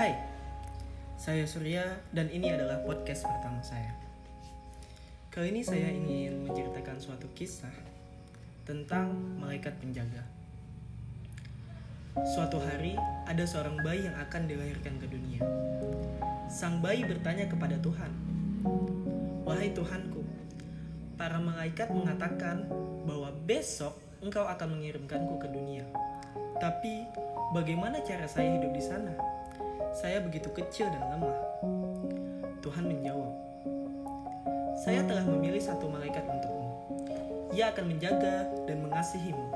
Hai, 0.00 0.16
saya 1.20 1.44
Surya 1.44 1.84
dan 2.16 2.32
ini 2.32 2.48
adalah 2.48 2.80
podcast 2.88 3.20
pertama 3.28 3.60
saya. 3.60 3.92
Kali 5.28 5.52
ini 5.52 5.60
saya 5.60 5.92
ingin 5.92 6.48
menceritakan 6.48 6.96
suatu 6.96 7.28
kisah 7.36 7.68
tentang 8.64 9.12
malaikat 9.36 9.76
penjaga. 9.76 10.24
Suatu 12.32 12.56
hari 12.64 12.96
ada 13.28 13.44
seorang 13.44 13.76
bayi 13.84 14.08
yang 14.08 14.16
akan 14.16 14.48
dilahirkan 14.48 14.96
ke 14.96 15.04
dunia. 15.04 15.44
Sang 16.48 16.80
bayi 16.80 17.04
bertanya 17.04 17.44
kepada 17.52 17.76
Tuhan, 17.84 18.08
"Wahai 19.44 19.68
Tuhanku, 19.76 20.24
para 21.20 21.36
malaikat 21.36 21.92
mengatakan 21.92 22.64
bahwa 23.04 23.36
besok 23.44 24.00
engkau 24.24 24.48
akan 24.48 24.80
mengirimkanku 24.80 25.36
ke 25.44 25.48
dunia. 25.52 25.84
Tapi 26.56 27.04
bagaimana 27.52 28.00
cara 28.00 28.24
saya 28.24 28.56
hidup 28.56 28.72
di 28.72 28.80
sana?" 28.80 29.39
Saya 29.90 30.22
begitu 30.22 30.46
kecil 30.54 30.86
dan 30.86 31.02
lemah. 31.10 31.34
Tuhan 32.62 32.86
menjawab, 32.86 33.34
"Saya 34.78 35.02
telah 35.02 35.26
memilih 35.26 35.58
satu 35.58 35.90
malaikat 35.90 36.22
untukmu. 36.30 36.70
Ia 37.50 37.74
akan 37.74 37.90
menjaga 37.90 38.46
dan 38.70 38.86
mengasihimu." 38.86 39.50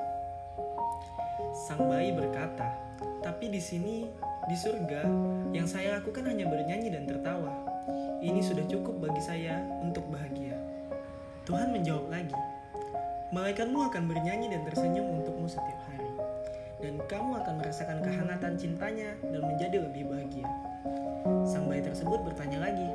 Sang 1.55 1.86
bayi 1.86 2.10
berkata, 2.10 2.74
"Tapi 3.22 3.46
di 3.46 3.62
sini, 3.62 4.10
di 4.50 4.56
surga, 4.58 5.06
yang 5.55 5.70
saya 5.70 6.02
lakukan 6.02 6.27
hanya 6.27 6.50
bernyanyi 6.50 6.91
dan 6.91 7.06
tertawa. 7.06 7.55
Ini 8.19 8.42
sudah 8.42 8.66
cukup 8.66 9.06
bagi 9.06 9.22
saya 9.22 9.62
untuk 9.86 10.02
bahagia." 10.10 10.58
Tuhan 11.46 11.70
menjawab 11.70 12.10
lagi, 12.10 12.34
"Malaikatmu 13.30 13.86
akan 13.86 14.02
bernyanyi 14.10 14.50
dan 14.50 14.66
tersenyum 14.66 15.22
untukmu 15.22 15.46
setiap 15.46 15.78
hari." 15.88 16.03
Dan 16.84 17.00
kamu 17.08 17.40
akan 17.40 17.54
merasakan 17.64 18.04
kehangatan 18.04 18.60
cintanya 18.60 19.16
dan 19.24 19.40
menjadi 19.40 19.80
lebih 19.80 20.04
bahagia. 20.04 20.44
Sang 21.48 21.64
bayi 21.64 21.80
tersebut 21.80 22.20
bertanya 22.20 22.60
lagi, 22.60 22.92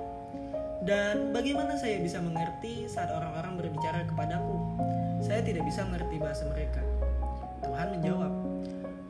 dan 0.85 1.33
bagaimana 1.33 1.73
saya 1.73 1.97
bisa 1.97 2.21
mengerti 2.21 2.85
saat 2.85 3.09
orang-orang 3.09 3.57
berbicara 3.57 4.05
kepadaku? 4.05 4.77
Saya 5.25 5.41
tidak 5.41 5.65
bisa 5.65 5.81
mengerti 5.89 6.21
bahasa 6.21 6.45
mereka. 6.53 6.85
Tuhan 7.65 7.97
menjawab, 7.97 8.33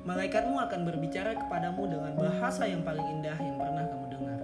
Malaikatmu 0.07 0.57
akan 0.57 0.81
berbicara 0.89 1.37
kepadamu 1.37 1.85
dengan 1.85 2.17
bahasa 2.17 2.65
yang 2.65 2.81
paling 2.81 3.05
indah 3.19 3.37
yang 3.37 3.61
pernah 3.61 3.85
kamu 3.85 4.05
dengar. 4.09 4.39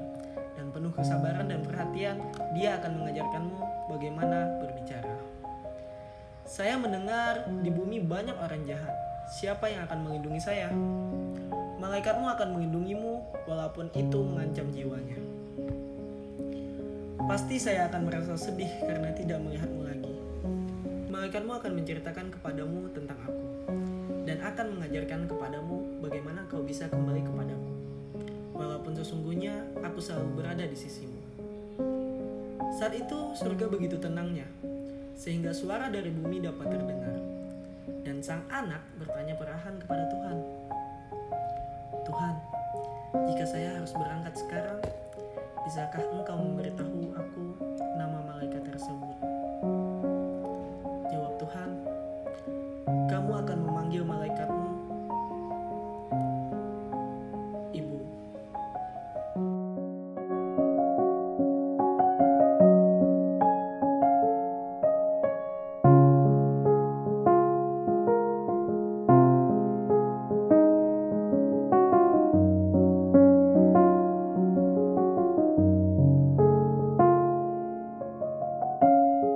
Dan 0.53 0.69
penuh 0.69 0.93
kesabaran 0.93 1.47
dan 1.49 1.65
perhatian, 1.65 2.21
dia 2.53 2.77
akan 2.77 3.01
mengajarkanmu 3.01 3.57
bagaimana 3.89 4.61
berbicara. 4.61 5.15
Saya 6.45 6.77
mendengar 6.77 7.49
di 7.49 7.73
bumi 7.73 7.97
banyak 8.05 8.37
orang 8.37 8.61
jahat, 8.69 8.93
siapa 9.25 9.65
yang 9.65 9.89
akan 9.89 10.05
melindungi 10.05 10.41
saya? 10.41 10.69
Malaikatmu 11.81 12.25
akan 12.29 12.47
melindungimu 12.57 13.25
walaupun 13.49 13.89
itu 13.97 14.19
mengancam 14.21 14.69
jiwanya. 14.69 15.17
Pasti 17.25 17.57
saya 17.57 17.89
akan 17.89 18.05
merasa 18.05 18.37
sedih 18.37 18.69
karena 18.85 19.09
tidak 19.17 19.41
melihatmu 19.41 19.81
lagi. 19.81 20.13
Malaikatmu 21.09 21.57
akan 21.57 21.71
menceritakan 21.73 22.29
kepadamu 22.37 22.85
tentang 22.93 23.17
aku 23.25 23.45
dan 24.29 24.45
akan 24.45 24.77
mengajarkan 24.77 25.25
kepadamu 25.25 25.77
bagaimana 26.05 26.45
kau 26.45 26.61
bisa 26.61 26.85
kembali 26.85 27.25
kepadaku. 27.25 27.71
Walaupun 28.55 28.93
sesungguhnya 28.93 29.57
aku 29.81 29.99
selalu 29.99 30.41
berada 30.41 30.63
di 30.63 30.77
sisimu. 30.77 31.17
Saat 32.77 32.93
itu 32.93 33.33
surga 33.33 33.71
begitu 33.71 33.97
tenangnya, 33.97 34.45
sehingga 35.17 35.49
suara 35.55 35.89
dari 35.89 36.11
bumi 36.11 36.43
dapat 36.43 36.67
terdengar 36.75 37.34
dan 38.05 38.17
sang 38.23 38.43
anak 38.49 38.81
bertanya 38.97 39.35
perlahan 39.37 39.75
kepada 39.81 40.03
Tuhan. 40.09 40.37
Tuhan, 42.05 42.35
jika 43.31 43.45
saya 43.45 43.69
harus 43.77 43.91
berangkat 43.93 44.33
sekarang, 44.37 44.79
bisakah 45.65 46.03
engkau 46.13 46.37
memberitahu 46.37 46.94